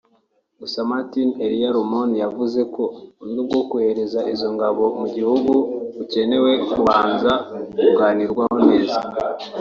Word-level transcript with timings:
Gusa 0.59 0.77
Martin 0.89 1.29
Elia 1.45 1.69
Lomoro 1.75 2.13
yavuze 2.23 2.59
ko 2.73 2.83
uburyo 2.93 3.41
bwo 3.47 3.61
kohereza 3.69 4.19
izo 4.33 4.47
ngabo 4.55 4.83
mu 4.99 5.07
gihugu 5.15 5.53
bukeneye 5.95 6.51
kubanza 6.71 7.31
kuganirwaho 7.79 8.55
neza 8.69 8.99